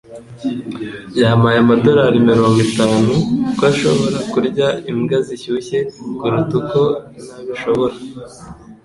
[1.19, 3.13] yampaye amadorari mirongo itanu
[3.57, 5.79] ko ashobora kurya imbwa zishyushye
[6.17, 6.81] kuruta uko
[7.27, 7.95] nabishobora.